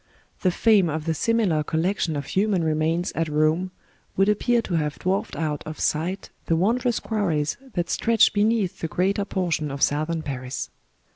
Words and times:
The 0.39 0.49
fame 0.49 0.89
of 0.89 1.05
the 1.05 1.13
similar 1.13 1.63
collection 1.63 2.15
of 2.15 2.25
human 2.25 2.63
remains 2.63 3.11
at 3.13 3.29
Rome 3.29 3.69
would 4.17 4.29
appear 4.29 4.59
to 4.63 4.73
have 4.73 4.97
dwarfed 4.97 5.35
out 5.35 5.61
of 5.67 5.79
sight 5.79 6.31
the 6.47 6.55
wondrous 6.55 6.99
quarries 6.99 7.55
that 7.73 7.87
stretch 7.87 8.33
beneath 8.33 8.79
the 8.79 8.87
greater 8.87 9.25
portion 9.25 9.69
of 9.69 9.83
Southern 9.83 10.23
Paris. 10.23 10.71